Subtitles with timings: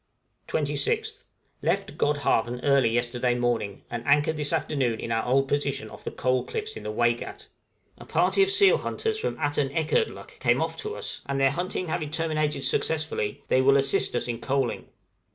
[0.47, 1.25] {COALING.} 26th.
[1.61, 6.09] Left Godhavn early yesterday morning, and anchored this afternoon in our old position off the
[6.09, 7.45] Coal Cliffs in the Waigat;
[7.99, 12.09] a party of seal hunters from Atanekerdluk came off to us, and their hunting having
[12.09, 14.87] terminated successfully, they will assist us in coaling.